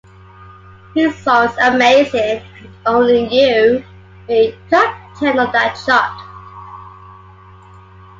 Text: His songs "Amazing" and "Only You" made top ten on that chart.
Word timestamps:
His 0.95 1.15
songs 1.17 1.55
"Amazing" 1.61 2.41
and 2.63 2.71
"Only 2.87 3.27
You" 3.27 3.83
made 4.27 4.57
top 4.71 4.95
ten 5.19 5.37
on 5.37 5.51
that 5.51 5.79
chart. 5.85 6.19